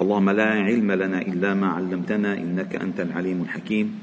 [0.00, 3.98] اللهم لا علم لنا إلا ما علمتنا إنك أنت العليم الحكيم.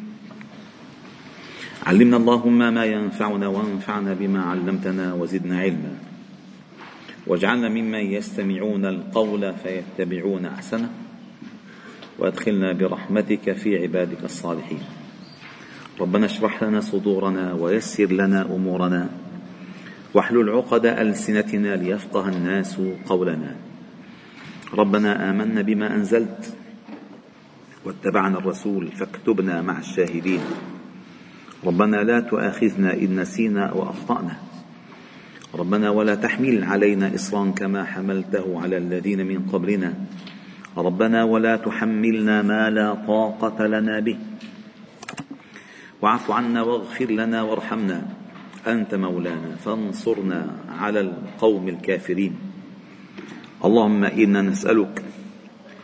[1.85, 5.93] علمنا اللهم ما ينفعنا وانفعنا بما علمتنا وزدنا علما.
[7.27, 10.89] واجعلنا ممن يستمعون القول فيتبعون أحسنه.
[12.19, 14.81] وأدخلنا برحمتك في عبادك الصالحين.
[15.99, 19.09] ربنا اشرح لنا صدورنا ويسر لنا أمورنا.
[20.13, 23.55] واحلل عقد ألسنتنا ليفقه الناس قولنا.
[24.73, 26.53] ربنا آمنا بما أنزلت
[27.85, 30.39] واتبعنا الرسول فاكتبنا مع الشاهدين.
[31.65, 34.37] ربنا لا تؤاخذنا إن نسينا واخطانا
[35.55, 39.93] ربنا ولا تحمل علينا اصرا كما حملته على الذين من قبلنا.
[40.77, 44.17] ربنا ولا تحملنا ما لا طاقة لنا به.
[46.01, 48.07] واعف عنا واغفر لنا وارحمنا.
[48.67, 50.47] أنت مولانا فانصرنا
[50.79, 52.46] على القوم الكافرين.
[53.57, 55.03] اللهم إنا نسألك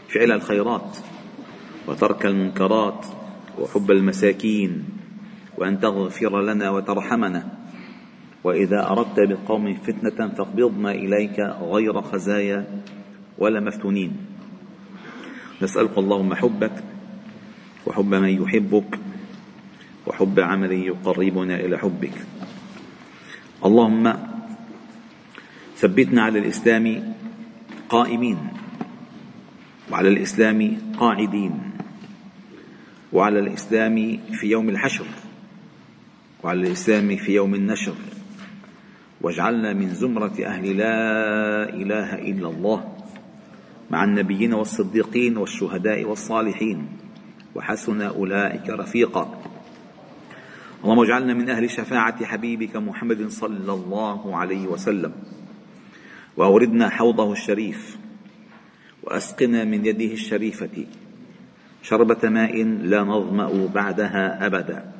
[0.10, 0.98] فعل الخيرات
[1.88, 3.06] وترك المنكرات
[3.60, 4.84] وحب المساكين
[5.58, 7.44] وأن تغفر لنا وترحمنا.
[8.44, 12.66] وإذا أردت بالقوم فتنة فاقبضنا إليك غير خزايا
[13.38, 14.12] ولا مفتونين.
[15.62, 16.84] نسألك اللهم حبك
[17.88, 19.00] وحب من يحبك
[20.08, 22.18] وحب عمل يقربنا إلى حبك.
[23.66, 24.14] اللهم
[25.78, 27.13] ثبتنا على الإسلام
[27.94, 28.38] قائمين.
[29.92, 31.52] وعلى الإسلام قاعدين.
[33.14, 35.06] وعلى الإسلام في يوم الحشر.
[36.44, 37.94] وعلى الإسلام في يوم النشر.
[39.22, 40.98] واجعلنا من زمرة أهل لا
[41.70, 42.98] إله إلا الله.
[43.92, 46.88] مع النبيين والصديقين والشهداء والصالحين.
[47.56, 49.42] وحسن أولئك رفيقا.
[50.84, 55.14] اللهم اجعلنا من أهل شفاعة حبيبك محمد صلى الله عليه وسلم.
[56.38, 57.98] وأوردنا حوضه الشريف
[59.04, 60.86] وأسقنا من يده الشريفة
[61.84, 64.94] شربة ماء لا نظمأ بعدها أبدا.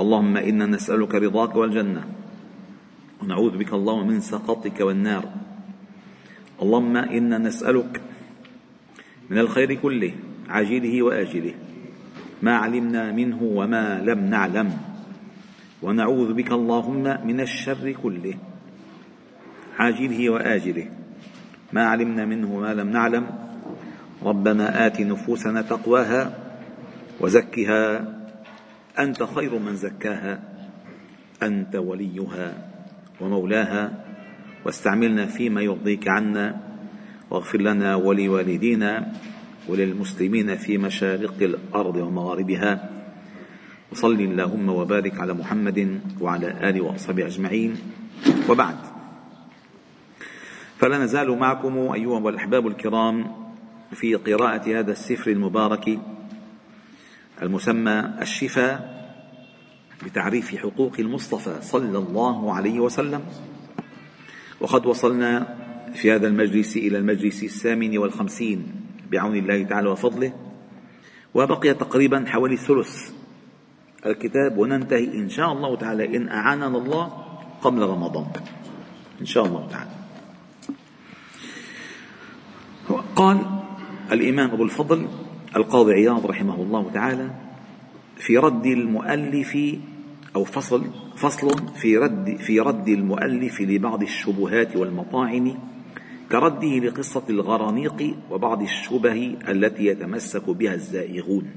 [0.00, 2.04] اللهم إنا نسألك رضاك والجنة
[3.22, 5.24] ونعوذ بك اللهم من سخطك والنار.
[6.62, 8.00] اللهم إنا نسألك
[9.30, 10.12] من الخير كله
[10.48, 11.54] عاجله وآجله
[12.42, 14.78] ما علمنا منه وما لم نعلم.
[15.82, 18.51] ونعوذ بك اللهم من الشر كله.
[19.82, 20.86] عاجله وآجله.
[21.72, 23.26] ما علمنا منه وما لم نعلم.
[24.22, 26.38] ربنا آت نفوسنا تقواها
[27.20, 28.04] وزكها.
[28.98, 30.38] أنت خير من زكاها.
[31.42, 32.54] أنت وليها
[33.20, 34.04] ومولاها.
[34.64, 36.60] واستعملنا فيما يرضيك عنا.
[37.30, 39.12] واغفر لنا ولوالدينا
[39.68, 42.90] وللمسلمين في مشارق الأرض ومغاربها.
[43.92, 47.76] وصل اللهم وبارك على محمد وعلى آله وأصحابه أجمعين.
[48.48, 48.91] وبعد.
[50.82, 53.26] فلا نزال معكم أيها الأحباب الكرام
[53.92, 55.98] في قراءة هذا السفر المبارك
[57.42, 59.02] المسمى الشفاء
[60.04, 63.22] بتعريف حقوق المصطفى صلى الله عليه وسلم.
[64.60, 65.56] وقد وصلنا
[65.94, 68.66] في هذا المجلس إلى المجلس الثامن والخمسين
[69.10, 70.32] بعون الله تعالى وفضله
[71.34, 73.10] وبقي تقريبا حوالي ثلث
[74.06, 77.04] الكتاب وننتهي إن شاء الله تعالى إن أعاننا الله
[77.62, 78.26] قبل رمضان.
[79.20, 80.01] إن شاء الله تعالى.
[83.16, 83.38] قال
[84.12, 85.08] الإمام أبو الفضل
[85.56, 87.30] القاضي عياض رحمه الله تعالى
[88.16, 89.58] في رد المؤلف
[90.36, 90.84] أو فصل
[91.16, 95.58] فصل في رد في رد المؤلف لبعض الشبهات والمطاعن
[96.30, 101.50] كرده لقصة الغرانيق وبعض الشبه التي يتمسك بها الزائغون.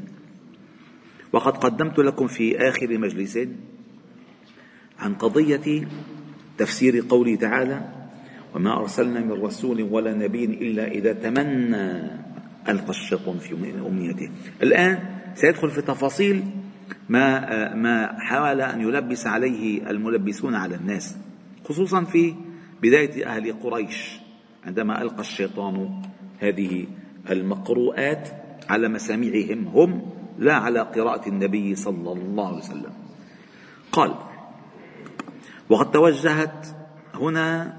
[1.33, 3.39] وقد قدمت لكم في آخر مجلس
[4.99, 5.87] عن قضية
[6.57, 7.94] تفسير قوله تعالى
[8.55, 11.91] وما أرسلنا من رسول ولا نبي إلا إذا تمنى
[12.69, 13.53] ألقى الشيطان في
[13.88, 14.29] أمنيته
[14.63, 14.99] الآن
[15.35, 16.43] سيدخل في تفاصيل
[17.09, 21.17] ما ما حاول أن يلبس عليه الملبسون على الناس
[21.69, 22.35] خصوصا في
[22.81, 24.19] بداية أهل قريش
[24.66, 26.01] عندما ألقى الشيطان
[26.39, 26.85] هذه
[27.29, 28.29] المقروءات
[28.69, 32.93] على مسامعهم هم لا على قراءة النبي صلى الله عليه وسلم.
[33.91, 34.13] قال
[35.69, 36.67] وقد توجهت
[37.13, 37.78] هنا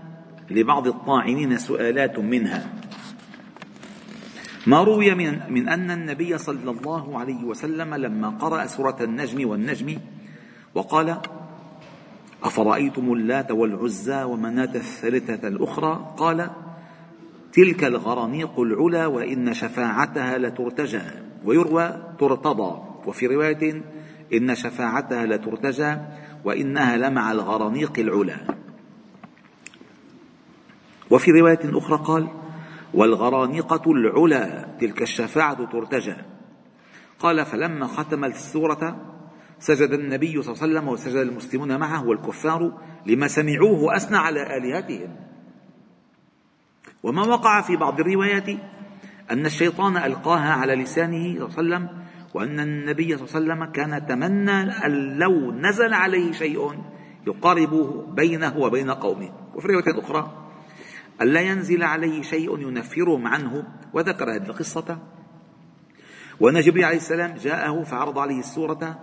[0.50, 2.72] لبعض الطاعنين سؤالات منها.
[4.66, 9.98] ما روي من, من أن النبي صلى الله عليه وسلم لما قرأ سورة النجم والنجم
[10.74, 11.16] وقال
[12.42, 16.50] أفرأيتم اللات والعزى ومناة الثالثة الأخرى؟ قال
[17.52, 21.00] تلك الغرانيق العلا وإن شفاعتها لترتجى.
[21.44, 22.82] ويروى ترتضى.
[23.06, 23.82] وفي رواية
[24.32, 25.96] إن شفاعتها لترتجى
[26.44, 28.55] وإنها لمع الغرانيق العلا
[31.10, 32.28] وفي رواية أخرى قال
[32.94, 36.16] والغرانقة العلا تلك الشفاعة ترتجى.
[37.18, 38.96] قال فلما ختم السورة
[39.58, 42.72] سجد النبي صلى الله عليه وسلم وسجد المسلمون معه والكفار
[43.06, 45.16] لما سمعوه وأثنى على آلهتهم.
[47.02, 48.48] وما وقع في بعض الروايات
[49.30, 51.88] أن الشيطان ألقاها على لسانه صلى الله عليه وسلم
[52.34, 56.84] وأن النبي صلى الله عليه وسلم كان تمنى أن لو نزل عليه شيء
[57.26, 59.30] يقاربه بينه وبين قومه.
[59.54, 60.45] وفي رواية أخرى
[61.22, 63.64] ألا ينزل عليه شيء ينفرهم عنه.
[63.92, 64.98] وذكر هذه القصة.
[66.40, 69.00] وأن جبريل عليه السلام جاءه فعرض عليه السورة.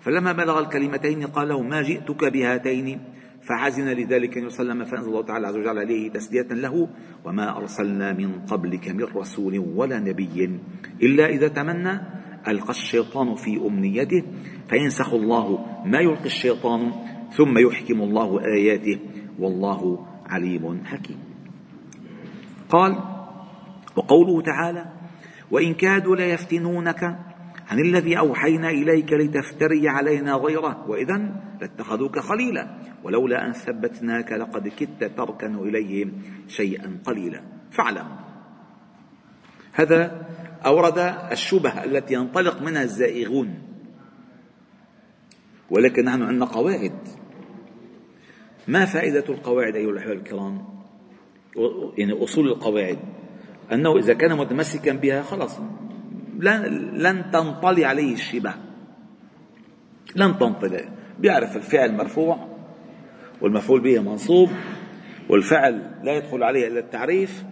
[0.00, 3.00] فلما بلغ الكلمتين قال له ما جئتك بهاتين؟
[3.42, 6.88] فحزن لذلك عليه وسلم فأنزل الله تعالى عز وجل عليه تسلية له.
[7.24, 10.60] وما أرسلنا من قبلك من رسول ولا نبي
[11.02, 12.00] إلا إذا تمنى.
[12.48, 14.22] ألقى الشيطان في أمنيته.
[14.68, 16.92] فينسخ الله ما يلقي الشيطان
[17.32, 19.00] ثم يحكم الله آياته.
[19.38, 21.25] والله عليم حكيم.
[22.70, 22.98] قال
[23.96, 24.86] وقوله تعالى
[25.50, 27.02] وإن كادوا ليفتنونك
[27.70, 35.04] عن الذي أوحينا إليك لتفتري علينا غيره وإذا لاتخذوك خليلا ولولا أن ثبتناك لقد كدت
[35.04, 36.12] تركن إليهم
[36.48, 37.42] شيئا قليلا.
[37.70, 38.06] فاعلم.
[39.72, 40.26] هذا
[40.66, 40.98] أورد
[41.32, 43.54] الشبه التي ينطلق منها الزائغون.
[45.70, 46.98] ولكن نحن عندنا قواعد.
[48.68, 50.75] ما فائدة القواعد أيها الأحباب الكرام؟
[51.98, 52.98] يعني أصول القواعد
[53.72, 55.58] أنه إذا كان متمسكا بها خلاص
[56.38, 56.62] لن,
[56.94, 58.54] لن تنطلي عليه الشبه.
[60.16, 60.88] لن تنطلي.
[61.18, 62.48] بيعرف الفعل مرفوع
[63.40, 64.50] والمفعول به منصوب
[65.28, 67.44] والفعل لا يدخل عليه إلا التعريف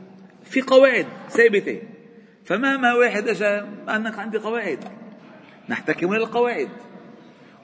[0.45, 1.83] في قواعد ثابتة.
[2.45, 3.47] فمهما واحد اجى
[3.89, 4.79] أنك عندي قواعد.
[5.69, 6.69] نحتكم إلى القواعد.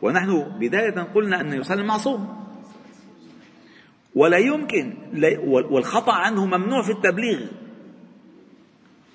[0.03, 2.40] ونحن بداية قلنا أن يسلم معصوم
[4.15, 4.95] ولا يمكن
[5.45, 7.41] والخطأ عنه ممنوع في التبليغ.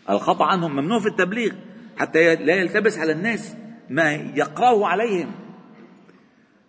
[0.09, 1.53] الخطأ عنهم ممنوع في التبليغ
[1.97, 3.55] حتى لا يلتبس على الناس
[3.89, 5.31] ما يقرأه عليهم.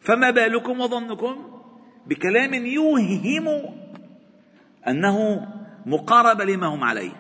[0.01, 1.61] فما بالكم وظنكم
[2.07, 3.49] بكلام يوهم
[4.89, 5.47] أنه
[5.87, 7.13] مقارب لما هم عليه؟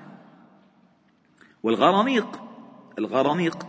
[1.62, 2.42] والغرانيق
[2.98, 3.66] الغرانيق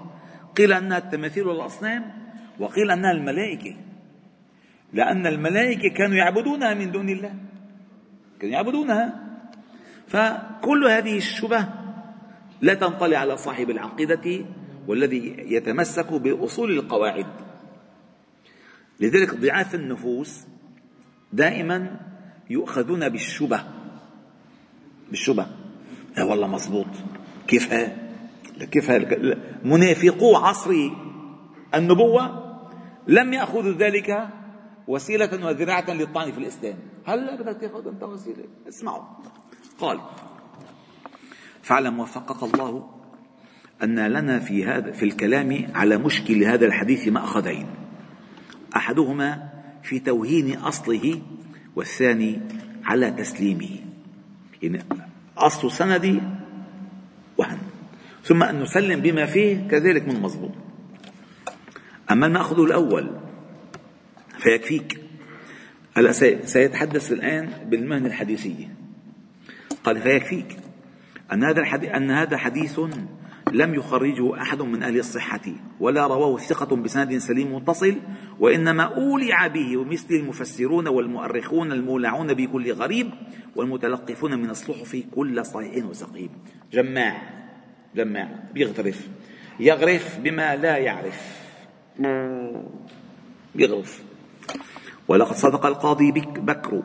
[0.56, 2.12] قيل أنها التماثيل والأصنام
[2.60, 3.76] وقيل أنها الملائكة.
[4.94, 7.34] لأن الملائكة كانوا يعبدونها من دون الله.
[8.40, 9.24] كانوا يعبدونها.
[10.08, 11.68] فكل هذه الشبه
[12.62, 14.46] لا تنطلي على صاحب العقيدة
[14.88, 17.28] والذي يتمسك بأصول القواعد.
[19.00, 20.46] لذلك ضعاف النفوس
[21.34, 22.00] دائما
[22.50, 23.64] يؤخذون بالشبه.
[25.10, 25.48] بالشبه.
[26.18, 26.88] لا والله مضبوط
[27.48, 27.98] كيف ها
[28.72, 30.72] كيف ها منافقو عصر
[31.76, 32.44] النبوة
[33.08, 34.30] لم يأخذوا ذلك
[34.88, 36.76] وسيلة وذراعة للطعن في الإسلام.
[37.06, 38.44] هلا بدك تاخذ أنت وسيلة.
[38.68, 39.04] اسمعوا.
[39.80, 40.00] قال
[41.62, 42.90] فاعلم وفقك الله
[43.84, 47.68] أن لنا في هذا في الكلام على مشكل هذا الحديث مأخذين.
[48.76, 49.50] أحدهما
[49.84, 51.22] في توهين أصله
[51.76, 52.42] والثاني
[52.84, 53.70] على تسليمه.
[54.62, 54.84] يعني
[55.38, 56.22] أصل سندي
[57.38, 57.58] وهن
[58.24, 60.52] ثم أن نسلم بما فيه كذلك من مضبوط
[62.12, 63.27] أما المأخذ الأول
[64.38, 65.00] فيكفيك.
[65.98, 66.12] هلا
[66.46, 68.76] سيتحدث الآن بالمهنة الحديثية.
[69.84, 70.58] قال فيكفيك.
[71.34, 72.80] أن هذا الحديث أن هذا حديث
[73.54, 75.42] لم يخرجه أحد من أهل الصحة
[75.80, 77.96] ولا رواه ثقة بسند سليم متصل
[78.40, 83.10] وإنما أولع به ومثل المفسرون والمؤرخون المولعون بكل غريب
[83.56, 86.30] والمتلقفون من الصحف كل صحيح وسقيم.
[86.74, 87.22] جماع
[87.96, 89.08] جماع بيغترف
[89.60, 91.48] يغرف بما لا يعرف.
[93.56, 94.04] يغرف
[95.08, 96.84] ولقد صدق القاضي بكر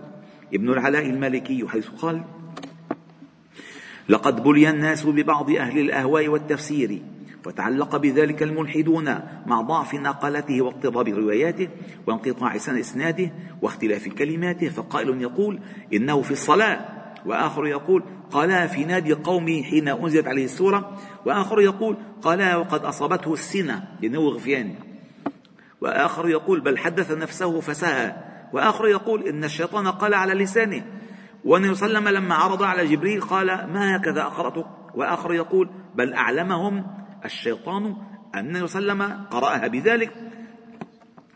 [0.55, 2.23] ابن العلاء المالكي حيث قال
[4.09, 7.03] لقد بلي الناس ببعض أهل الأهواء والتفسير
[7.47, 9.05] وتعلق بذلك الملحدون
[9.47, 11.69] مع ضعف نقلته واضطراب رواياته
[12.07, 13.31] وانقطاع سن إسناده
[13.63, 15.61] واختلاف كلماته فقائل يقول
[15.93, 16.89] إنه في الصلاة.
[17.27, 20.99] وآخر يقول قالا في نادي قومي حين أنزلت عليه السورة.
[21.27, 24.75] وآخر يقول قالا وقد أصابته السنة لأنه غفيان
[25.83, 28.15] وآخر يقول بل حدث نفسه فسهى
[28.53, 30.85] وآخر يقول إن الشيطان قال على لسانه.
[31.47, 36.87] عليه وسلم لما عرض على جبريل قال ما هكذا أقرأتك وآخر يقول بل أعلمهم
[37.25, 37.97] الشيطان
[38.35, 40.13] أن وسلم قرأها بذلك.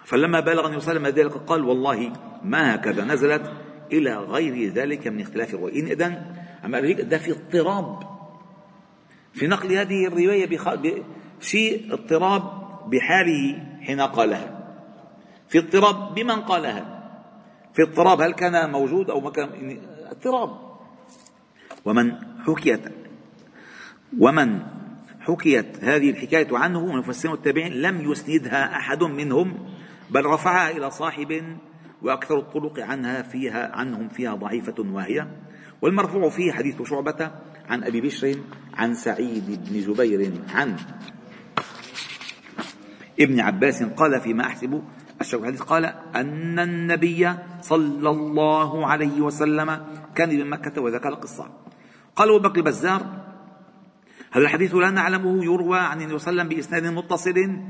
[0.04, 2.12] فلما بلغ عليه وسلم ذلك قال والله
[2.42, 3.52] ما هكذا نزلت
[3.92, 6.22] إلى غير ذلك من اختلاف الروايين إذن
[6.64, 7.98] أما ده في اضطراب.
[9.34, 10.46] في نقل هذه الرواية
[11.40, 12.42] في اضطراب
[12.90, 13.75] بحاله.
[13.86, 14.66] حين قالها.
[15.48, 17.02] في اضطراب بمن قالها؟
[17.74, 19.78] في اضطراب هل كان موجود أو ما كان؟
[20.10, 20.66] اضطراب.
[21.84, 22.12] ومن
[22.46, 22.80] حكيت
[24.18, 24.62] ومن
[25.20, 29.54] حكيت هذه الحكاية عنه من المفسرين والتابعين لم يسندها أحد منهم
[30.10, 31.56] بل رفعها إلى صاحب
[32.02, 35.28] وأكثر الطرق عنها فيها عنهم فيها ضعيفة واهية
[35.82, 37.30] والمرفوع فيه حديث شعبة
[37.68, 38.36] عن أبي بشر
[38.74, 40.76] عن سعيد بن جبير عن
[43.20, 44.82] ابن عباس قال فيما أحسب
[45.20, 51.48] الشيخ الحديث قال أن النبي صلى الله عليه وسلم كان بمكة وذكر القصة.
[52.16, 53.02] قال أبو بكر البزار
[54.32, 57.60] هذا الحديث لا نعلمه؟ يروى عن النبي صلى الله عليه وسلم بإسناد متصل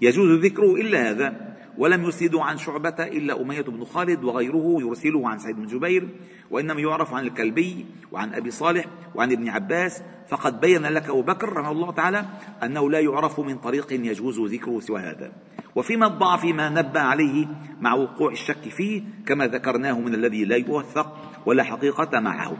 [0.00, 1.55] يجوز ذكره إلا هذا.
[1.78, 6.08] ولم يسند عن شعبة إلا أمية بن خالد وغيره يرسله عن سعيد بن جبير
[6.50, 11.52] وإنما يعرف عن الكلبي وعن أبي صالح وعن ابن عباس فقد بين لك أبو بكر
[11.52, 12.24] رحمه الله تعالى
[12.62, 15.32] أنه لا يعرف من طريق يجوز ذكره سوى هذا.
[15.74, 17.46] وفيما الضعف ما نبه عليه
[17.80, 21.16] مع وقوع الشك فيه كما ذكرناه من الذي لا يوثق
[21.46, 22.56] ولا حقيقة معه.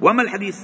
[0.00, 0.60] وأما الحديث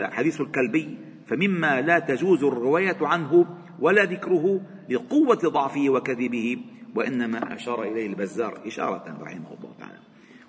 [0.00, 3.46] حديث الكلبي؟ فمما لا تجوز الرواية عنه
[3.78, 6.58] ولا ذكره لقوة ضعفه وكذبه.
[6.94, 9.98] وإنما أشار إليه البزار إشارة رحمه الله تعالى.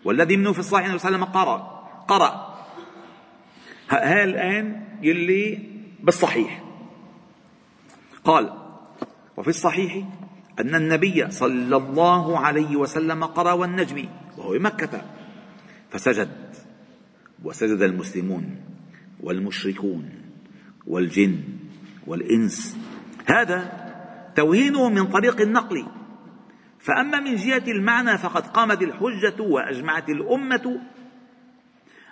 [0.05, 1.57] والذي منه في الصحيح أنه وسلم قرأ
[2.07, 2.53] قرأ.
[3.89, 5.59] ها الآن يلي
[6.03, 6.63] بالصحيح.
[8.23, 8.53] قال
[9.38, 10.05] وفي الصحيح
[10.59, 14.05] أن النبي صلى الله عليه وسلم قرأ والنجم
[14.38, 15.01] وهو بمكة
[15.89, 16.55] فسجد.
[17.43, 18.55] وسجد المسلمون
[19.23, 20.09] والمشركون
[20.88, 21.39] والجن
[22.07, 22.77] والإنس.
[23.25, 23.83] هذا
[24.35, 25.85] توهينه من طريق النقل
[26.84, 30.82] فأما من جهة المعنى فقد قامت الحجة وأجمعت الأمة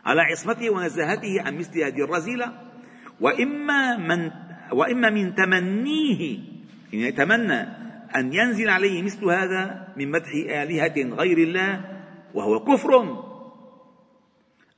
[0.05, 2.53] على عصمته ونزاهته عن مثل هذه الرذيلة
[3.19, 4.31] وإما من
[4.71, 6.39] وإما من تمنيه
[6.93, 7.61] يعني يتمنى
[8.15, 11.81] أن ينزل عليه مثل هذا من مدح آلهة غير الله
[12.33, 13.21] وهو كفر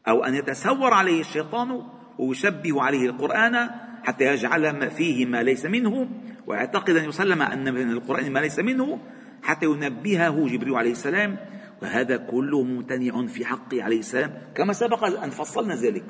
[0.07, 1.81] أو أن يتسور عليه الشيطان
[2.17, 3.69] ويشبه عليه القرآن
[4.03, 6.09] حتى يجعل فيه ما ليس منه.
[6.47, 8.99] ويعتقد أن يسلم أن من القرآن ما ليس منه.
[9.43, 11.37] حتى ينبهه جبريل عليه السلام
[11.81, 14.31] وهذا كله ممتنع في حقه عليه السلام.
[14.55, 16.05] كما سبق أن فصلنا ذلك.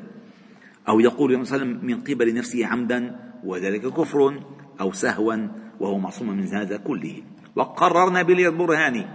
[0.90, 4.44] أو يقول صلى الله عليه وسلم من قبل نفسه عمدا وذلك كفر
[4.82, 5.48] أو سهوا
[5.80, 7.24] وهو معصوم من هذا كله.
[7.56, 9.06] وقررنا بالبرهان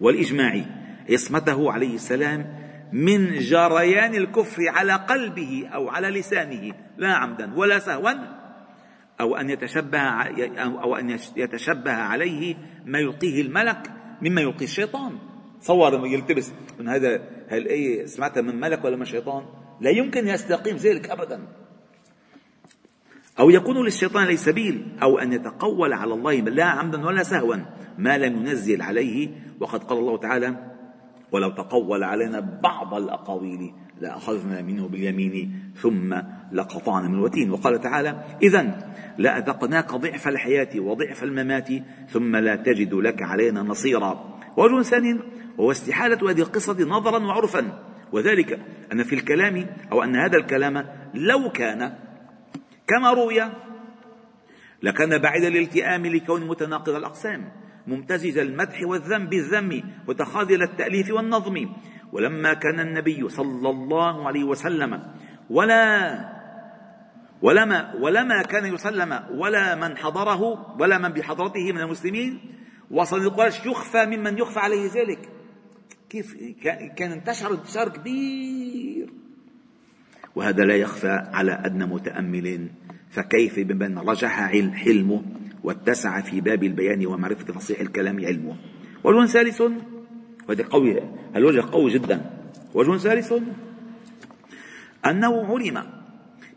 [0.00, 0.64] والإجماع
[1.10, 2.60] عصمته عليه السلام
[2.92, 8.39] من جريان الكفر على قلبه أو على لسانه لا عمدا ولا سهوا
[9.20, 10.00] أو أن يتشبه
[10.58, 15.18] أو أن يتشبه عليه ما يلقيه الملك مما يلقي الشيطان.
[15.60, 19.44] تصور يلتبس من هذا هالآية سمعتها من ملك ولا من شيطان؟
[19.80, 21.40] لا يمكن يستقيم ذلك أبدا.
[23.38, 27.56] أو يكون للشيطان ليس سبيل أو أن يتقول على الله لا عمدا ولا سهوا
[27.98, 29.28] ما لم ينزل عليه.
[29.60, 30.56] وقد قال الله تعالى
[31.32, 36.14] ولو تقول علينا بعض الأقاويل لأخذنا منه باليمين ثم
[36.52, 37.50] لقطعنا من الوتين.
[37.50, 41.68] وقال تعالى إذا لأذقناك ضعف الحياة وضعف الممات
[42.08, 44.38] ثم لا تجد لك علينا نصيرا.
[44.56, 45.18] وجه ثاني
[45.58, 47.90] وهو استحالة هذه القصة نظرا وعرفا.
[48.12, 48.60] وذلك
[48.92, 51.92] أن في الكلام أو أن هذا الكلام لو كان
[52.86, 53.50] كما روي
[54.82, 57.52] لكان بعيد الالتئام لكون متناقض الأقسام
[57.86, 61.68] ممتزج المدح والذم بالذم وتخاذل التأليف والنظم.
[62.12, 65.02] ولما كان النبي صلى الله عليه وسلم
[65.50, 66.40] ولا
[67.42, 70.42] ولما ولما كان يسلم ولا من حضره
[70.80, 72.40] ولا من بحضرته من المسلمين
[72.90, 75.28] وصل قريش يخفى ممن يخفى عليه ذلك.
[76.10, 76.36] كيف
[76.96, 79.10] كان انتشر انتشار كبير.
[80.34, 82.70] وهذا لا يخفى على أدنى متأمل
[83.10, 85.22] فكيف بمن رجح حلمه
[85.64, 88.56] واتسع في باب البيان ومعرفة فصيح الكلام علمه.
[89.04, 89.62] وجه ثالث
[90.50, 91.02] وهذا قوي
[91.36, 92.30] الوجه قوي جدا.
[92.74, 93.32] وجه ثالث
[95.06, 95.86] أنه علم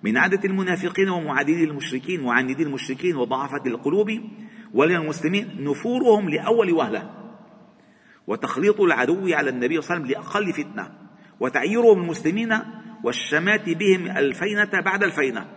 [0.04, 4.22] من عادة المنافقين ومعادين المشركين وعاندي المشركين وضعفة القلوب
[4.74, 7.10] وللمسلمين نفورهم لأول وهلة
[8.28, 10.90] وتخليط العدو على النبي صلى الله عليه وسلم لأقل فتنة
[11.40, 12.60] وتعييرهم المسلمين
[13.04, 15.48] والشمات بهم الفينة بعد الفينة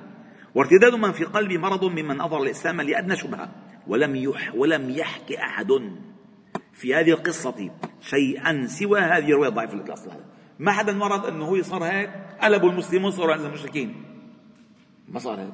[0.54, 3.48] وارتداد من في قلبه مرض ممن أظهر الإسلام لأدنى شبهة
[3.86, 5.72] ولم يح ولم يحكي أحد.
[6.76, 10.16] في هذه القصة شيئا سوى هذه الرواية الضعيفة التي أصلها.
[10.58, 12.10] ما حدا مرض أنه هو صار هيك؟
[12.42, 14.04] قلبوا المسلمون صاروا عند المشركين.
[15.08, 15.52] ما صار هيك.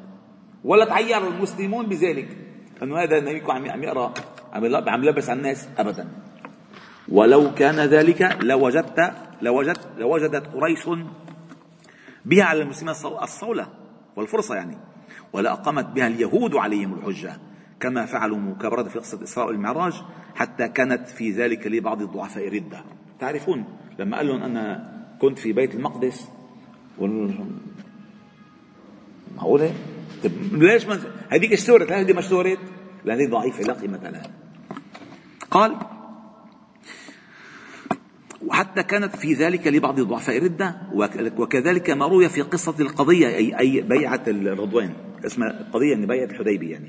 [0.65, 2.37] ولا تعير المسلمون بذلك.
[2.83, 4.15] أنه هذا النبي عم يقرأ
[4.53, 6.09] عم عم يلبس على الناس أبدا.
[7.09, 9.13] ولو كان ذلك لوجدت
[9.43, 10.89] لوجدت لوجدت قريش
[12.25, 13.67] بها على المسلمين الصولة
[14.17, 14.79] والفرصة يعني.
[15.33, 17.37] ولا أقامت بها اليهود عليهم الحجة.
[17.83, 20.03] كما فعلوا مكابرة في قصة الإسراء والمعراج
[20.35, 22.85] حتى كانت في ذلك لبعض الضعفاء ردة
[23.21, 23.65] تعرفون
[23.99, 26.29] لما قال لهم أنا كنت في بيت المقدس
[29.37, 29.75] معقولة؟
[30.23, 32.59] طيب ليش ما هذيك اشتهرت هذه ما اشتهرت؟
[33.05, 34.31] لأن ضعيفة لا قيمة لها
[35.51, 35.77] قال
[38.47, 40.77] وحتى كانت في ذلك لبعض ضعفاء الردة
[41.39, 44.93] وكذلك ما روي في قصة القضية أي, أي بيعة الرضوان
[45.27, 46.89] اسمها قضية يعني بيعة الحديبية يعني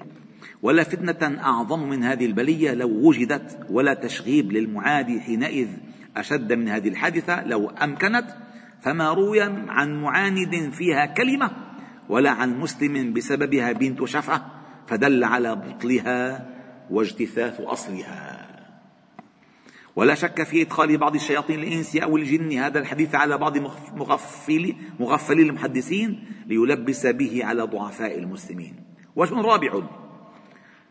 [0.64, 5.68] ولا فتنة أعظم من هذه البلية لو وجدت ولا تشغيب للمعادي حينئذ
[6.18, 8.26] أشد من هذه الحادثة لو أمكنت
[8.82, 11.52] فما روي عن معاند فيها كلمة
[12.10, 14.52] ولا عن مسلم بسببها بنت شفعة
[14.88, 16.50] فدل على بطلها
[16.90, 18.50] واجتثاث أصلها.
[19.96, 23.58] ولا شك في إدخال بعض الشياطين الإنس أو الجن هذا الحديث على بعض
[23.96, 28.76] مغفلي مغفلي المحدثين ليلبس به على ضعفاء المسلمين.
[29.16, 29.82] وجه رابع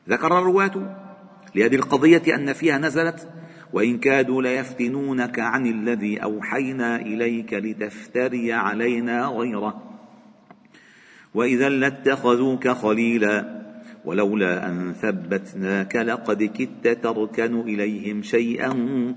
[0.08, 0.96] ذكر الرواة
[1.54, 3.28] لهذه القضية أن فيها نزلت
[3.72, 9.82] وإن كادوا ليفتنونك عن الذي أوحينا إليك لتفتري علينا غيره.
[11.34, 13.62] وإذا لاتخذوك خليلا
[14.04, 18.74] ولولا أن ثبتناك لقد كدت تركن إليهم شيئا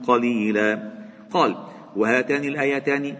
[0.07, 0.91] قليلا.
[1.31, 1.55] قال
[1.95, 3.15] وهاتان الآيتان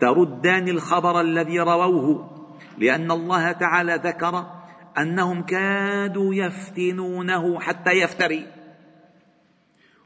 [0.00, 2.30] تردان الخبر الذي رووه
[2.78, 4.46] لأن الله تعالى ذكر
[4.98, 8.46] أنهم كادوا يفتنونه حتى يفتري.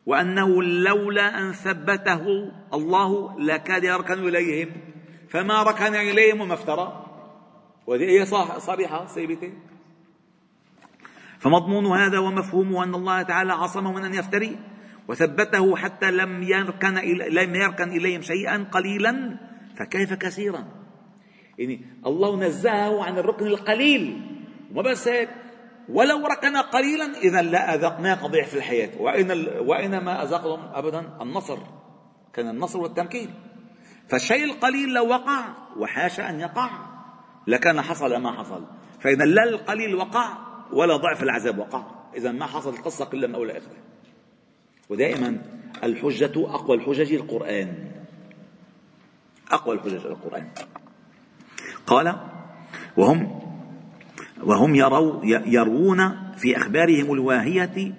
[0.06, 4.68] وأنه لولا أن ثبته الله لكاد يركن إليهم.
[5.28, 7.06] فما ركن إليهم وما افترى.
[7.86, 8.26] وهذه هي
[8.58, 9.52] صريحة ثابتة
[11.38, 14.58] فمضمون هذا ومفهومه أن الله تعالى عصمه من أن يفتري.
[15.08, 16.94] وثبته حتى لم يركن
[17.30, 19.38] لم يركن إليهم شيئا قليلا.
[19.76, 20.64] فكيف كثيرا؟
[21.58, 24.29] يعني الله نزهه عن الركن القليل.
[24.70, 25.28] وما بس هيك
[25.88, 28.90] ولو ركن قليلا إذا لا أذقناك ضعف الحياة.
[29.02, 31.58] وإن وإنما أذقهم أبدا النصر.
[32.32, 33.34] كان النصر والتمكين.
[34.08, 35.44] فالشيء القليل لو وقع
[35.76, 36.70] وحاشا أن يقع
[37.46, 38.64] لكان حصل ما حصل.
[39.00, 40.38] فإذا لا القليل وقع
[40.72, 41.84] ولا ضعف العذاب وقع.
[42.16, 43.76] إذا ما حصل القصة كلها من أول آخره
[44.88, 45.42] ودائما
[45.84, 47.90] الحجة أقوى الحجج القرآن.
[49.50, 50.48] أقوى الحجج القرآن.
[51.86, 52.16] قال
[52.96, 53.49] وهم
[54.44, 57.92] وهم يروا يروون في أخبارهم الواهية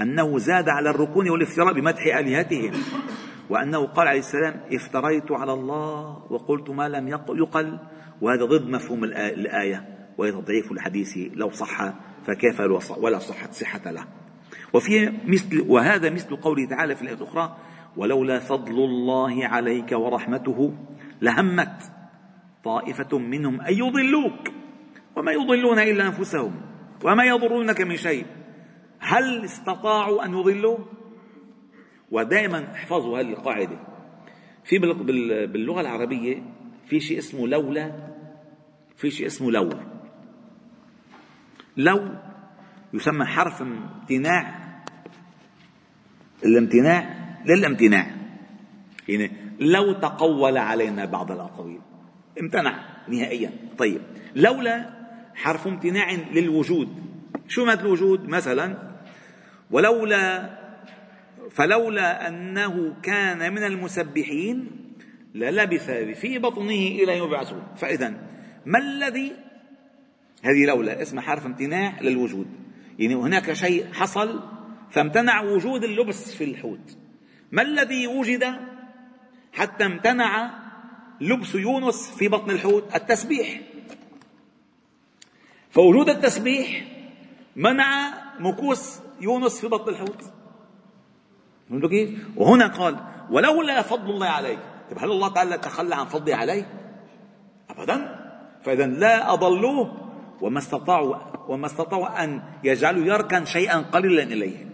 [0.00, 2.72] أنه زاد على الركون والافتراء بمدح آلهتهم
[3.50, 7.78] وأنه قال عليه السلام افتريت على الله وقلت ما لم يقل
[8.20, 11.92] وهذا ضد مفهوم الآية وهي تضعيف الحديث لو صح
[12.26, 12.60] فكيف
[12.98, 14.04] ولا صحت صحة له.
[14.72, 17.56] وفي مثل وهذا مثل قوله تعالى في الآية الأخرى
[17.96, 20.74] ولولا فضل الله عليك ورحمته
[21.22, 21.82] لهمت
[22.64, 24.59] طائفة منهم أن يضلوك.
[25.16, 26.60] وما يضلون إلا أنفسهم
[27.04, 28.26] وما يضرونك من شيء.
[28.98, 30.78] هل استطاعوا أن يضلوا؟
[32.10, 33.78] ودائما احفظوا هذه القاعدة.
[34.64, 34.78] في
[35.46, 36.42] باللغة العربية
[36.86, 37.92] في شيء اسمه لولا.
[38.96, 39.70] في شيء اسمه لو.
[41.76, 42.14] لو
[42.94, 44.60] يسمى حرف امتناع.
[46.44, 47.14] الامتناع
[47.46, 48.06] للامتناع.
[49.08, 51.80] يعني لو تقول علينا بعض الأقاويل.
[52.40, 53.52] امتنع نهائيا.
[53.78, 54.00] طيب.
[54.36, 54.99] لولا
[55.34, 56.88] حرف امتناع للوجود.
[57.48, 58.90] شو معنى الوجود مثلا؟
[59.70, 60.50] ولولا
[61.50, 64.70] فلولا أنه كان من المسبحين
[65.34, 67.62] للبث في بطنه إلى يوم يبعثون.
[67.76, 68.14] فإذا
[68.66, 69.32] ما الذي؟
[70.42, 72.46] هذه لولا اسمها حرف امتناع للوجود.
[72.98, 74.40] يعني هناك شيء حصل
[74.90, 76.96] فامتنع وجود اللبس في الحوت.
[77.52, 78.44] ما الذي وجد
[79.52, 80.50] حتى امتنع
[81.20, 83.60] لبس يونس في بطن الحوت؟ التسبيح.
[85.70, 86.84] فوجود التسبيح
[87.56, 90.24] منع مكوس يونس في بطن الحوت.
[91.70, 92.96] فهمتوا كيف؟ وهنا قال
[93.30, 94.58] ولولا فضل الله عليك.
[94.90, 96.66] طيب هل الله تعالى تخلى عن فضله عليه؟
[97.70, 98.16] ابدا.
[98.62, 101.16] فاذا لا أضلوه وما استطاعوا
[101.48, 104.66] وما استطاعوا أن يجعلوا يركن شيئا قليلا إليه.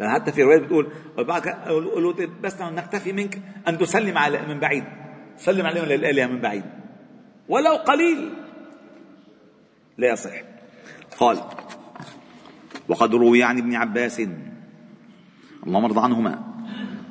[0.00, 4.84] لأن حتى في رواية بتقول قالوا بس نكتفي منك أن تسلم على من بعيد.
[5.36, 6.64] سلم عليهم للآلهة من بعيد.
[7.48, 8.30] ولو قليل.
[10.00, 10.32] لا يصح.
[11.18, 11.38] قال
[12.88, 14.20] وقد روي عن ابن عباس
[15.66, 16.50] اللهم ارض عنهما.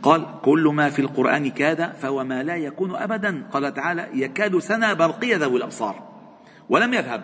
[0.04, 3.44] قال كل ما في القرآن كاد فهو ما لا يكون أبدا.
[3.52, 6.10] قال تعالى يكاد سنة برقية ذوي الأبصار.
[6.70, 7.22] ولم يذهب.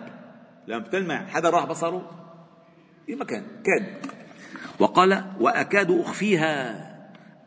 [0.68, 2.10] لما بتلمع حدا راح بصره.
[3.06, 3.42] في مكان.
[3.64, 3.86] كاد.
[4.78, 6.86] وقال وأكاد أخفيها.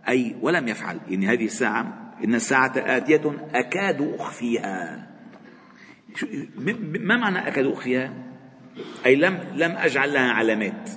[0.08, 1.00] أي ولم يفعل.
[1.10, 5.08] يعني هذه الساعة إن الساعة آتية أكاد أخفيها.
[7.00, 8.14] ما معنى أكاد أخفيها
[9.06, 10.90] أي لم لم أجعل لها علامات.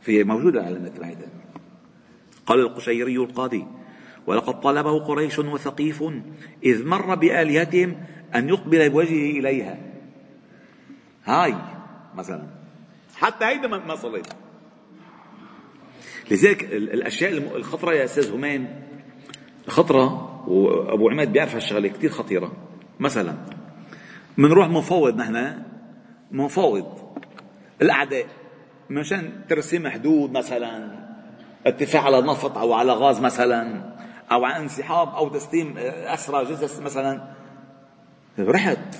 [0.00, 1.26] في موجودة علامات بعيدة
[2.46, 3.66] قال القشيري القاضي
[4.26, 6.04] ولقد طلبه قريش وثقيف
[6.64, 7.96] إذ مر بآلهتهم
[8.34, 9.78] أن يقبل بوجهه إليها.
[11.24, 11.54] هاي
[12.14, 12.46] مثلا.
[13.16, 14.26] حتى هيدا ما صليت.
[16.30, 18.82] لذلك الأشياء الخطرة يا أستاذ همام
[19.66, 22.52] خطرة وأبو عماد بيعرف هالشغلة كثير خطيرة.
[23.00, 23.59] مثلا
[24.38, 25.62] بنروح مفوض نحن
[26.30, 26.98] مفوض
[27.82, 28.26] الأعداء
[28.90, 31.00] مشان ترسيم حدود مثلا
[31.66, 33.90] اتفاق على نفط أو على غاز مثلا
[34.32, 37.34] أو على انسحاب أو تسليم أسرى جثث مثلا.
[38.38, 38.96] رحت.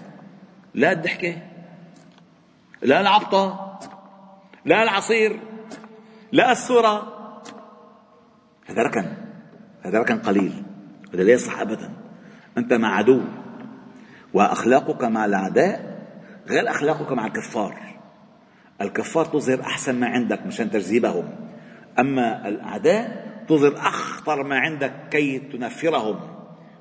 [0.74, 1.36] لا الضحكة
[2.82, 3.78] لا العبطة
[4.64, 5.40] لا العصير
[6.32, 7.16] لا الصورة.
[8.66, 9.06] هذا ركن
[9.82, 10.62] هذا ركن قليل
[11.14, 11.90] هذا لا يصح ابدا.
[12.58, 13.20] أنت مع عدو
[14.34, 16.00] وأخلاقك مع الأعداء
[16.48, 17.90] غير أخلاقك مع الكفار.
[18.80, 21.28] الكفار تظهر أحسن ما عندك مشان تجذبهم
[21.98, 26.20] أما الأعداء تظهر أخطر ما عندك كي تنفرهم.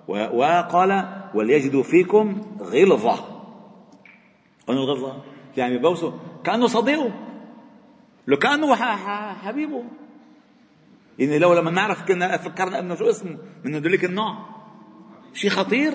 [0.07, 3.25] وقال وليجدوا فيكم غلظة.
[4.67, 5.23] قالوا الغلظه
[5.57, 7.11] يعني بوسه كأنه صديقه.
[8.27, 8.75] لو كأنه
[9.33, 9.83] حبيبه.
[11.19, 14.37] يعني لو لما نعرف كنا فكرنا إنه شو اسمه من هذوليك النوع.
[15.33, 15.93] شيء خطير.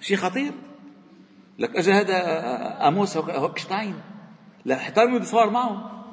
[0.00, 0.52] شيء خطير.
[1.58, 2.18] لك اجى هذا
[2.88, 3.94] أموس هوكشتاين.
[4.64, 6.04] لا احترموا صار معه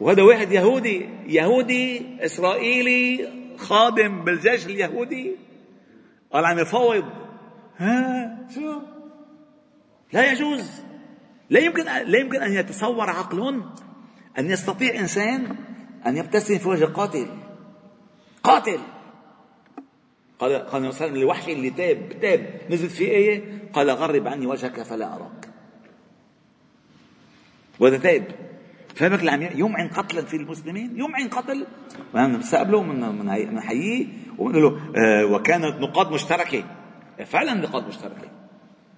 [0.00, 5.36] وهذا واحد يهودي يهودي إسرائيلي خادم بالجيش اليهودي.
[6.32, 7.04] قال عم يفوض.
[7.76, 8.80] ها شو؟
[10.12, 10.82] لا يجوز.
[11.50, 13.62] لا يمكن لا يمكن أن يتصور عقل
[14.38, 15.56] أن يستطيع إنسان
[16.06, 17.28] أن يبتسم في وجه قاتل.
[18.42, 18.78] قاتل.
[20.38, 22.60] قال قال النبي صلى الله عليه وسلم لوحشي اللي تاب تاب.
[22.70, 25.48] نزلت في إيه؟ قال غرب عني وجهك فلا أراك.
[27.80, 28.24] وهذا تاب.
[28.94, 31.66] فهمك اللي عم يمعن قتلا في المسلمين يمعن قتل.
[32.14, 33.24] بنستقبله من
[33.54, 34.06] من حييه.
[34.38, 36.64] وبنقول له آه وكانت نقاط مشتركة.
[37.26, 38.30] فعلا نقاط مشتركة.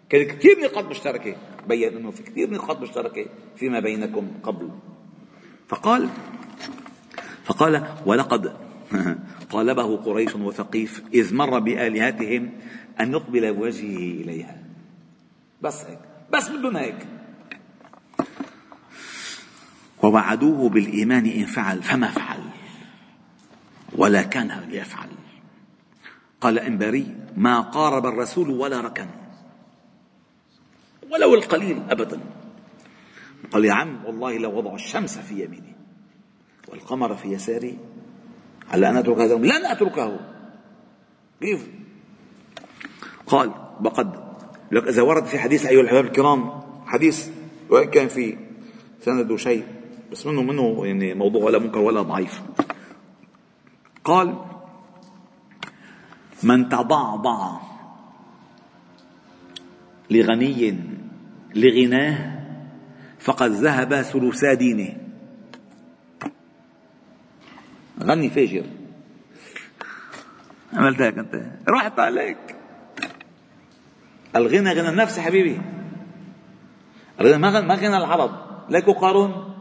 [0.08, 1.36] كانت كثير نقاط مشتركة.
[1.68, 3.26] بين إنه في كثير نقاط مشتركة
[3.56, 4.70] فيما بينكم قبل.
[5.68, 6.08] فقال
[7.44, 8.69] فقال ولقد
[9.52, 12.50] طالبه قريش وثقيف إذ مر بآلهتهم
[13.00, 14.56] أن يقبل بوجهه إليها.
[15.62, 15.98] بس هيك
[16.32, 17.06] بس بدون هيك.
[20.02, 22.40] ووعدوه بالإيمان إن فعل فما فعل
[23.92, 25.08] ولا كان ليفعل
[26.40, 29.06] قال إنباري ما قارب الرسول ولا ركن.
[31.10, 32.20] ولو القليل أبدا.
[33.52, 35.74] قال يا عم والله لو وضع الشمس في يميني
[36.68, 37.78] والقمر في يساري
[38.70, 40.20] هل أن أترك هذا لن أتركه.
[41.40, 41.68] كيف؟
[43.26, 43.50] قال
[43.84, 44.14] وقد
[44.72, 46.50] إذا ورد في حديث أيها الأحباب الكرام
[46.86, 47.28] حديث
[47.70, 48.36] وإن كان في
[49.00, 49.64] سنده شيء
[50.12, 52.42] بس منه منه يعني موضوع ولا منكر ولا ضعيف.
[54.04, 54.38] قال
[56.42, 57.56] من تضعضع
[60.10, 60.78] لغني
[61.54, 62.40] لغناه
[63.18, 65.09] فقد ذهب ثلثا دينه.
[68.02, 68.64] غني فاجر.
[70.72, 71.34] عملت هيك انت
[71.68, 72.56] راحت عليك.
[74.36, 75.60] الغنى غنى النفس يا حبيبي.
[77.20, 78.30] الغنى ما غنى العرب.
[78.70, 79.54] لك قارون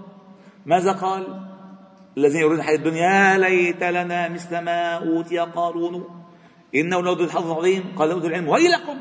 [0.65, 1.49] ماذا قال؟
[2.17, 6.25] الذين يريدون الحياة الدنيا يا ليت لنا مثل ما أوتي قارون.
[6.75, 8.97] إنه لو الحظ عظيم قال له العلم ويلكم.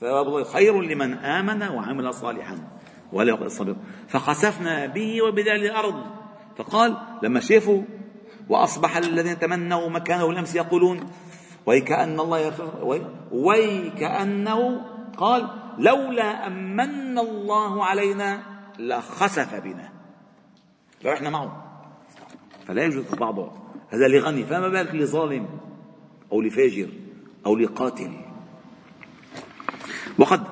[0.00, 2.58] ثواب الله خير لمن آمن وعمل صالحا.
[3.12, 3.76] ولا يقل الصبر.
[4.08, 6.21] فخسفنا به وبدار الأرض.
[6.56, 7.82] فقال لما شافوا
[8.48, 11.00] وأصبح الذين تمنوا مكانه الأمس يقولون
[11.66, 13.00] ويكأن الله يغفر
[13.32, 14.86] ويكأنه
[15.16, 18.42] قال لولا أمن الله علينا
[18.78, 19.92] لخسف بنا.
[21.00, 21.82] فرحنا معه.
[22.66, 23.52] فلا يوجد بعضه
[23.88, 24.44] هذا لغني.
[24.44, 25.48] فما بالك لظالم
[26.32, 26.88] أو لفاجر
[27.46, 28.12] أو لقاتل.
[30.18, 30.42] وقد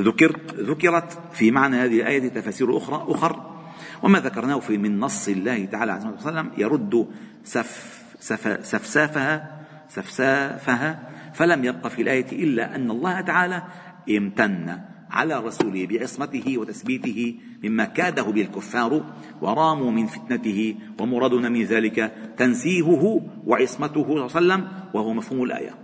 [0.00, 3.59] ذكرت ذكرت في معنى هذه الآية تفاسير أخرى أخر
[4.02, 7.08] وما ذكرناه في من نص الله تعالى عليه وسلم يرد
[7.44, 13.62] سف سف سفسافها سفسافها فلم يبق في الآية إلا أن الله تعالى
[14.10, 14.78] امتن
[15.10, 17.34] على رسوله بعصمته وتثبيته
[17.64, 19.04] مما كاده به الكفار
[19.40, 25.74] وراموا من فتنته ومرادنا من ذلك تنزيهه وعصمته صلى الله عليه وسلم وهو مفهوم الآية.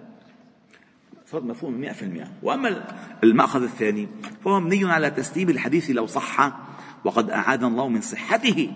[1.35, 2.85] مفهوم 100% وأما
[3.25, 4.09] المأخذ الثاني
[4.45, 6.59] فهو مبني على تسليم الحديث لو صح
[7.07, 8.71] وقد أعاذنا الله من صحته.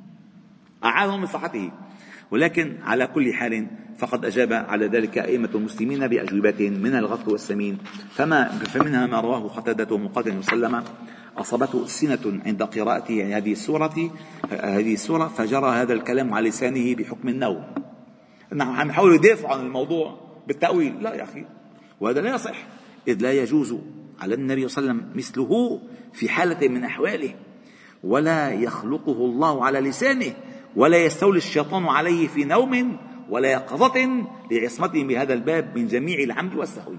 [0.84, 1.70] أعاذنا من صحته.
[2.30, 3.66] ولكن على كل حال
[3.98, 7.78] فقد أجاب على ذلك أئمة المسلمين بأجوبة من الغث والسمين.
[8.16, 10.84] فما فمنها ما رواه قتادة مقاتل وسلم.
[11.36, 14.10] أصابته سنة عند قراءته هذه السورة
[14.50, 17.64] هذه السورة فجرى هذا الكلام على لسانه بحكم النوم.
[18.52, 21.02] نعم عم يحاولوا يدافعوا عن الموضوع بالتأويل.
[21.02, 21.44] لا يا أخي
[22.00, 22.56] وهذا لا يصح.
[23.08, 23.76] إذ لا يجوز
[24.20, 25.80] على النبي صلى الله عليه وسلم مثله
[26.12, 27.34] في حالة من أحواله.
[28.04, 30.32] ولا يخلقه الله على لسانه
[30.76, 32.96] ولا يستولي الشيطان عليه في نوم
[33.30, 36.92] ولا يقظة لعصمته بهذا الباب من جميع العمد والسهو.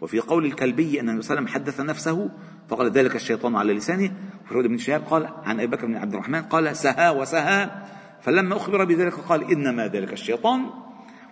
[0.00, 2.30] وفي قول الكلبي أن النبي صلى حدث نفسه
[2.68, 4.12] فقال ذلك الشيطان على لسانه.
[4.44, 7.86] وفي بن شهاب قال عن أبي بكر بن عبد الرحمن قال سها وسها
[8.22, 10.70] فلما أخبر بذلك قال إنما ذلك الشيطان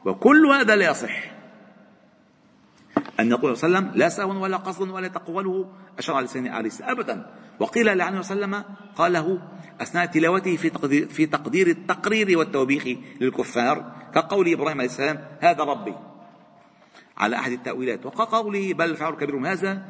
[0.04, 1.33] وكل هذا لا يصح.
[3.20, 6.46] أن يقول صلى الله عليه وسلم لا سهو ولا قصد ولا تقوله أشار على لسان
[6.46, 7.26] آريس أبدا.
[7.60, 9.38] وقيل لعنه صلى الله عليه وسلم قاله
[9.80, 15.94] أثناء تلاوته في تقدير, في تقدير التقرير والتوبيخ للكفار كقول إبراهيم عليه السلام هذا ربي.
[17.16, 18.06] على أحد التأويلات.
[18.06, 19.82] وكقوله بل فعل كبير هذا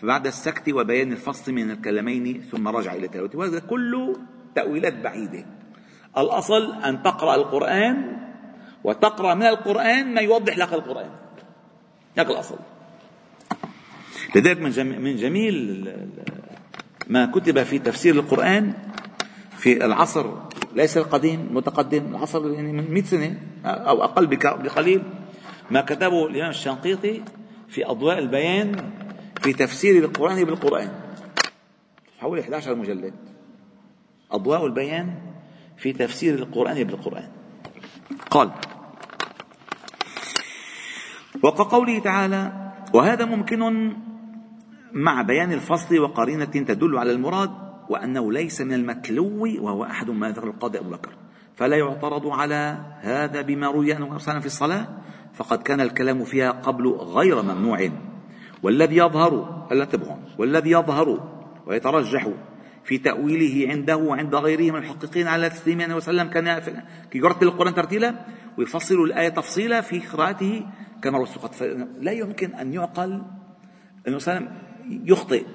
[0.00, 3.38] فبعد السكت وبيان الفصل من الكلمين ثم رجع إلى تلاوته.
[3.38, 4.16] وهذا كله
[4.54, 5.46] تأويلات بعيدة.
[6.18, 8.18] الأصل أن تقرأ القرآن
[8.84, 11.21] وتقرأ من القرآن ما يوضح لك القرآن.
[12.18, 12.58] هذا الأصل.
[14.36, 15.88] لذلك من جميل
[17.06, 18.72] ما كتب في تفسير القرآن
[19.58, 20.26] في العصر
[20.74, 25.02] ليس القديم المتقدم العصر يعني من 100 سنة أو أقل بقليل
[25.70, 27.22] ما كتبه الإمام الشنقيطي
[27.68, 28.90] في أضواء البيان
[29.40, 30.92] في تفسير القرآن بالقرآن.
[32.18, 33.14] حوالي 11 مجلد.
[34.30, 35.14] أضواء البيان
[35.76, 37.28] في تفسير القرآن بالقرآن.
[38.30, 38.50] قال
[41.42, 43.92] وكقوله تعالى وهذا ممكن
[44.92, 47.50] مع بيان الفصل وقرينة تدل على المراد
[47.88, 51.10] وأنه ليس من المتلو وهو أحد ما ذكر القاضي أبو بكر.
[51.56, 54.88] فلا يعترض على هذا بما روي أنه في الصلاة.
[55.34, 57.90] فقد كان الكلام فيها قبل غير ممنوع.
[58.62, 60.24] والذي يظهر ألا تبغون.
[60.38, 61.28] والذي يظهر
[61.66, 62.28] ويترجح
[62.84, 66.62] في تأويله عنده وعند غيره من المحققين على تسليم عليه وسلم كان
[67.14, 68.14] يرتل القرآن ترتيلا
[68.58, 70.66] ويفصل الآية تفصيلا في قراءته
[71.02, 71.62] كما رسخت
[72.00, 73.22] لا يمكن أن يعقل
[74.08, 75.46] أنه وسلم يخطئ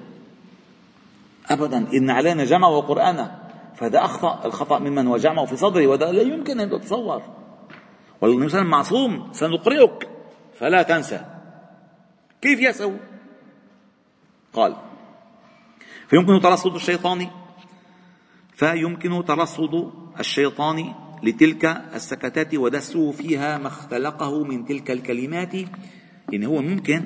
[1.46, 1.86] أبدا.
[1.94, 4.44] إن علينا جمع وقرآنا فهذا أخطأ.
[4.44, 7.22] الخطأ ممن وجمعه في صدره وهذا لا يمكن أن تتصور.
[8.20, 10.08] والنبي صلى الله عليه وسلم معصوم سنقرئك
[10.58, 11.24] فلا تنسى.
[12.40, 13.00] كيف يسوي
[14.52, 14.76] قال
[16.08, 17.30] فيمكن ترصد الشيطان؟
[18.52, 25.54] فيمكن ترصد الشيطان لتلك السكتات ودسه فيها ما اختلقه من تلك الكلمات.
[26.32, 27.02] يعني هو ممكن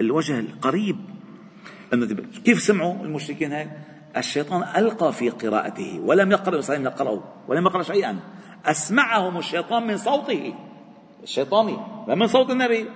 [0.00, 0.96] الوجه القريب.
[1.92, 2.06] أنه
[2.44, 3.70] كيف سمعوا المشركين هيك
[4.16, 8.20] الشيطان ألقى في قراءته ولم يقرأ عليه وسلم ولم يقرأ شيئا.
[8.64, 10.54] أسمعهم الشيطان من صوته.
[11.22, 11.76] الشيطاني
[12.08, 12.86] من صوت النبي.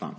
[0.00, 0.14] طبعا.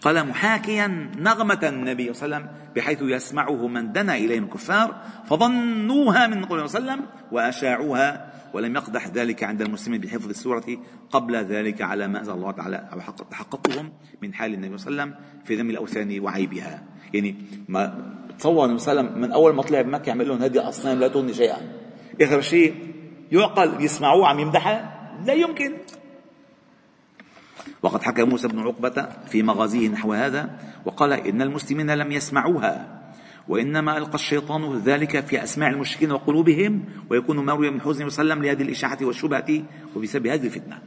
[0.00, 0.86] قال محاكيا
[1.18, 6.66] نغمة النبي صلى الله عليه وسلم بحيث يسمعه من دنا إليهم الكفار فظنوها من قوله
[6.66, 10.64] صلى الله عليه وسلم وأشاعوها ولم يقدح ذلك عند المسلمين بحفظ السورة
[11.10, 12.98] قبل ذلك على ما أنزل الله تعالى أو
[13.30, 16.82] تحققهم من حال النبي صلى الله عليه وسلم في ذم الأوثان وعيبها.
[17.14, 17.36] يعني
[17.68, 20.68] ما تصور النبي صلى الله عليه وسلم من أول ما طلع بمكة يعمل لهم هذه
[20.68, 21.58] أصنام لا تغني شيئا.
[22.22, 22.74] آخر شيء
[23.32, 25.72] يعقل يسمعوه عم يمدحها لا يمكن.
[27.82, 30.50] وقد حكى موسى بن عقبة في مغازيه نحو هذا
[30.84, 33.00] وقال إن المسلمين لم يسمعوها
[33.48, 38.98] وإنما ألقى الشيطان ذلك في أسماع المشركين وقلوبهم ويكون مروي من حزن وسلم لهذه الإشاعة
[39.02, 39.62] والشبهة
[39.96, 40.78] وبسبب هذه الفتنة.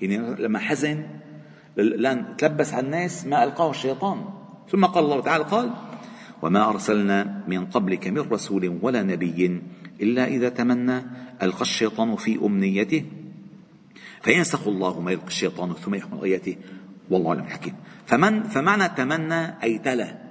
[0.00, 1.06] يعني لما حزن
[1.76, 4.24] لأن تلبس على الناس ما ألقاه الشيطان.
[4.68, 5.70] ثم قال الله تعالى قال
[6.42, 9.60] وما أرسلنا من قبلك من رسول ولا نبي
[10.02, 11.02] إلا إذا تمنى
[11.42, 13.04] ألقى الشيطان في أمنيته
[14.22, 16.56] فينسخ الله ما يلقي الشيطان ثم يحكم آياته
[17.10, 17.74] والله عليم الحكيم
[18.06, 20.30] فمن فمعنى تمنى أي تلا.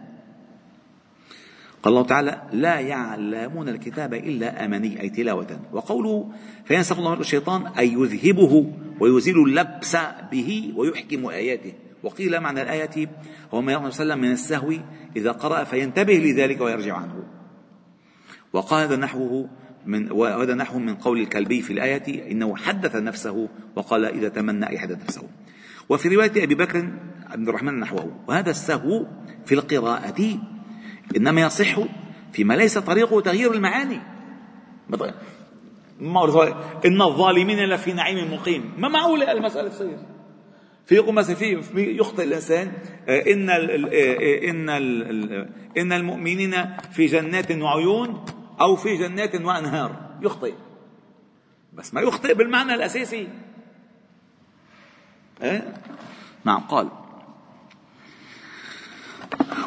[1.83, 5.59] قال الله تعالى لا يعلمون الكتاب إلا أماني أي تلاوة.
[5.71, 6.31] وقوله
[6.65, 9.97] فينسخ الله الشيطان أي يذهبه ويزيل اللبس
[10.31, 11.73] به ويحكم آياته.
[12.03, 13.09] وقيل معنى الآية
[13.53, 14.73] هو ما يقول وسلم من السهو
[15.15, 17.23] إذا قرأ فينتبه لذلك ويرجع عنه.
[18.53, 19.49] وقال نحوه
[19.89, 24.79] من وهذا نحو من قول الكلبي في الآية إنه حدث نفسه وقال إذا تمنى أي
[24.79, 25.23] حدث نفسه.
[25.89, 26.89] وفي رواية أبي بكر
[27.29, 29.05] عبد الرحمن نحوه وهذا السهو
[29.45, 30.39] في القراءة
[31.17, 31.79] إنما يصح
[32.33, 33.99] فيما ليس طريقه تغيير المعاني.
[36.85, 38.71] إن الظالمين لفي نعيم مقيم.
[38.77, 39.97] ما معقولة المسألة تصير
[40.85, 42.71] في يقول مثلا في يخطئ الإنسان
[43.09, 44.69] إن آه، آه، إن
[45.77, 46.55] إن المؤمنين
[46.91, 48.25] في جنات وعيون
[48.61, 50.17] أو في جنات وأنهار.
[50.21, 50.53] يخطئ.
[51.73, 53.27] بس ما يخطئ بالمعنى الأساسي.
[55.41, 55.73] إيه؟
[56.45, 56.89] نعم قال.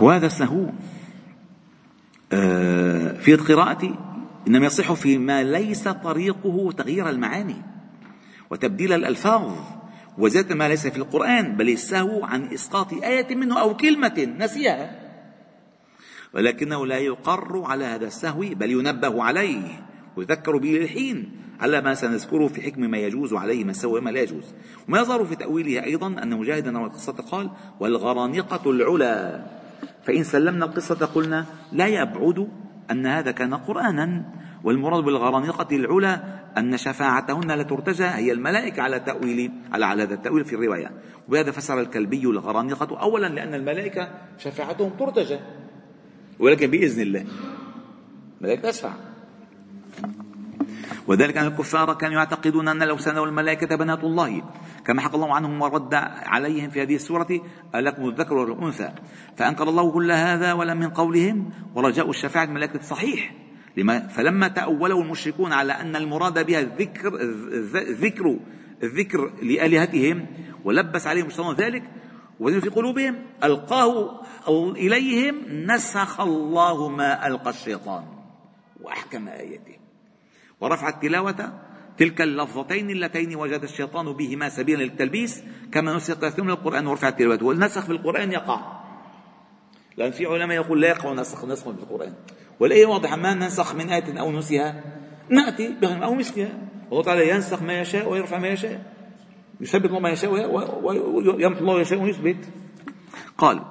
[0.00, 0.66] وهذا السهو
[3.22, 3.98] في القراءة
[4.48, 7.62] إنما يصح فيما ليس طريقه تغيير المعاني
[8.50, 9.52] وتبديل الألفاظ
[10.18, 15.01] وزيادة ما ليس في القرآن بل السهو عن إسقاط آية منه أو كلمة نسيها.
[16.34, 19.84] ولكنه لا يقر على هذا السهو بل ينبه عليه
[20.16, 24.20] ويذكر به الحين على ما سنذكره في حكم ما يجوز عليه ما سوى ما لا
[24.20, 24.54] يجوز.
[24.88, 29.44] وما يظهر في تأويله أيضا أن مجاهدا روى القصة قال والغرانقة العلا
[30.04, 32.48] فإن سلمنا القصة قلنا لا يبعد
[32.90, 34.24] أن هذا كان قرآنا
[34.64, 36.22] والمراد بالغرانقة العلا
[36.58, 40.90] أن شفاعتهن لا ترتجى هي الملائكة على تأويل على على هذا التأويل في الرواية.
[41.28, 45.38] وبهذا فسر الكلبي الغرانقة أولا لأن الملائكة شفاعتهم ترتجى.
[46.42, 47.24] ولكن بإذن الله.
[48.40, 48.92] الملائكة تشفع
[51.06, 54.42] وذلك أن الكفار كانوا يعتقدون أن لو سنوا الملائكة بنات الله
[54.84, 55.94] كما حكى الله عنهم ورد
[56.26, 57.40] عليهم في هذه السورة
[57.74, 58.90] ألكم الذكر والأنثى.
[59.36, 63.34] فأنكر الله كل هذا ولم من قولهم ورجاء الشفاعة الملائكة صحيح.
[63.76, 67.20] لما فلما تأولوا المشركون على أن المراد بها الذكر
[67.74, 68.38] الذكر
[68.82, 70.26] الذكر لآلهتهم
[70.64, 71.82] ولبس عليهم الشيطان ذلك
[72.40, 78.04] وزين في قلوبهم ألقاه إليهم نسخ الله ما ألقى الشيطان.
[78.80, 79.76] وأحكم آياته.
[80.60, 81.52] ورفع التلاوة
[81.98, 85.42] تلك اللفظتين اللتين وجد الشيطان بهما سبيلا للتلبيس
[85.72, 87.38] كما نسخ من القرآن ورفع التلاوة.
[87.42, 88.82] والنسخ في القرآن يقع.
[89.96, 92.14] لأن في علماء يقول لا يقع نسخ نسخ في القرآن.
[92.60, 94.84] والآية واضحة ما ننسخ من آية أو نسيها؟
[95.28, 96.58] نأتي بهم أو مثلها
[96.92, 98.91] الله تعالى ينسخ ما يشاء ويرفع ما يشاء.
[99.62, 102.42] يثبت الله ما يشاء ويمحو الله يشاء ويثبت.
[103.38, 103.62] قال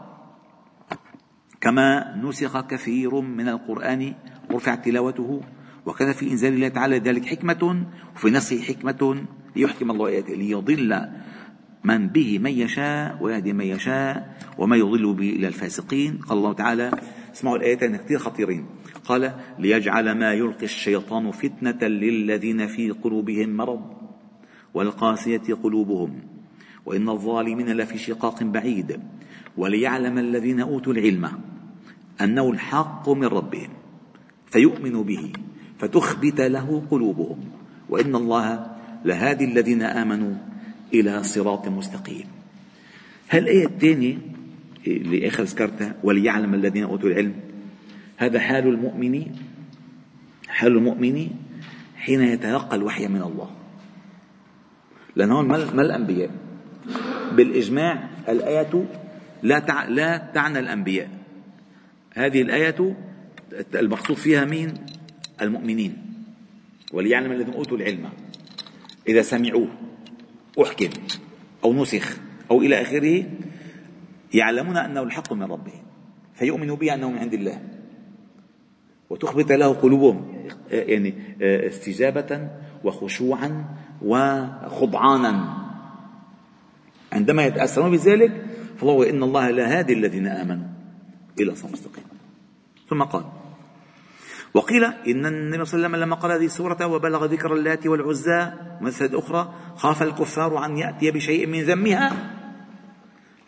[1.62, 4.13] كما نسخ كثير من القرآن
[4.51, 5.41] ورفع تلاوته
[5.86, 9.25] وكذا في إنزال الله تعالى ذلك حكمة وفي نسخه حكمة
[9.56, 11.08] ليحكم الله آياته ليضل
[11.84, 16.17] من به من يشاء ويهدي من يشاء وما يضل به إلى الفاسقين.
[16.17, 16.91] قال الله تعالى
[17.34, 18.65] اسمعوا الآيتين كثير خطيرين.
[19.06, 24.00] قال ليجعل ما يلقي الشيطان فتنة للذين في قلوبهم مرض.
[24.73, 26.19] والقاسية قلوبهم
[26.86, 28.99] وإن الظالمين لفي شقاق بعيد
[29.57, 31.31] وليعلم الذين أوتوا العلم
[32.21, 33.69] أنه الحق من ربهم
[34.51, 35.31] فيؤمنوا به
[35.79, 37.39] فتخبت له قلوبهم
[37.89, 38.67] وإن الله
[39.05, 40.34] لهادي الذين آمنوا
[40.93, 42.25] إلى صراط مستقيم.
[43.29, 44.17] هالآية الثانية
[44.88, 47.34] اللي آخر ذكرتها وليعلم الذين أوتوا العلم؟
[48.17, 49.25] هذا حال المؤمن
[50.47, 51.27] حال المؤمن
[51.95, 53.61] حين يتلقى الوحي من الله.
[55.15, 56.30] لأن ما الأنبياء.
[57.36, 58.86] بالإجماع الآية
[59.43, 59.88] لا تع...
[59.88, 61.10] لا تعنى الأنبياء.
[62.13, 62.95] هذه الآية
[63.76, 64.74] المقصود فيها مين؟
[65.41, 65.97] المؤمنين.
[66.93, 68.10] وليعلم الذين أوتوا العلم.
[69.08, 69.67] إذا سمعوه
[70.62, 70.89] أحكم
[71.63, 72.17] أو نسخ
[72.52, 73.26] أو إلى آخره
[74.34, 75.84] يعلمون أنه الحق من ربهم.
[76.34, 77.62] فيؤمنوا به أنه من عند الله.
[79.10, 82.50] وتخبت له قلوبهم يعني استجابة
[82.84, 83.65] وخشوعا
[84.01, 85.57] وخضعانا.
[87.13, 88.45] عندما يتأثرون بذلك
[88.77, 90.67] فالله إن الله لا هادي الذين آمنوا.
[91.39, 92.03] إلى صراط مستقيم.
[92.89, 93.23] ثم قال
[94.53, 98.51] وقيل إن النبي صلى الله عليه وسلم لما قرأ هذه السورة وبلغ ذكر اللات والعزى
[98.81, 102.11] ومثل أخرى خاف الكفار أن يأتي بشيء من ذمها.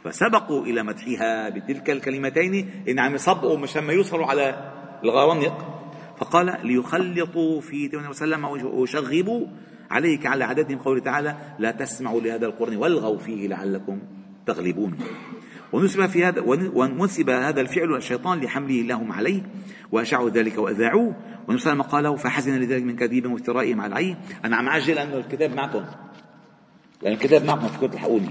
[0.04, 4.72] فسبقوا إلى مدحها بتلك الكلمتين إن عم يصبقوا مش لما يوصلوا على
[5.04, 5.70] الغوانق.
[6.18, 9.48] فقال ليخلطوا في النبي صلى الله عليه وسلم ويشغبوا
[9.94, 14.00] عليك على عددهم قوله تعالى لا تسمعوا لهذا القرآن والغوا فيه لعلكم
[14.46, 14.98] تغلبون.
[15.74, 16.42] ونسب في هذا
[16.74, 19.42] ونسب هذا الفعل الشيطان لحمله لهم عليه
[19.92, 21.16] وأشاعوا ذلك وأذاعوه.
[21.48, 24.18] ونسب ما قاله فحزن لذلك من كذيبهم وافترائهم على العين.
[24.46, 25.84] أنا عم أعجل انه الكتاب معكم.
[27.04, 28.30] يعني الكتاب معكم فكرت تلحقوني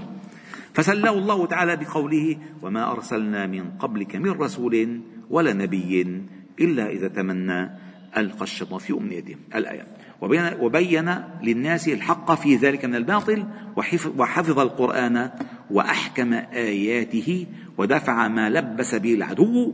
[0.73, 6.21] فسلاه الله تعالى بقوله وما أرسلنا من قبلك من رسول ولا نبي
[6.59, 7.69] إلا إذا تمنى
[8.17, 9.87] ألقى الشيطان في امنيته الآية.
[10.23, 13.45] وبين, وبين للناس الحق في ذلك من الباطل
[14.17, 15.29] وحفظ القرآن
[15.71, 17.45] وأحكم آياته
[17.77, 19.73] ودفع ما لبس به العدو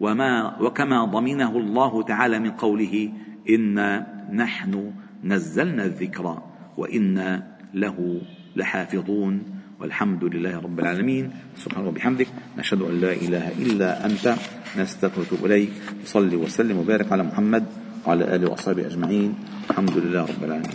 [0.00, 3.12] وما وكما ضمنه الله تعالى من قوله
[3.50, 4.92] إنا نحن
[5.24, 6.42] نزلنا الذكر
[6.76, 8.20] وإنا له
[8.56, 9.42] لحافظون
[9.80, 11.30] والحمد لله رب العالمين.
[11.56, 12.28] سبحانه وبحمدك
[12.58, 14.34] نشهد أن لا إله إلا أنت
[14.78, 15.72] نستغفرك إليك
[16.04, 19.34] صلي وسلم وبارك على محمد وعلى آله وأصحابه أجمعين.
[19.70, 20.74] الحمد لله رب العالمين.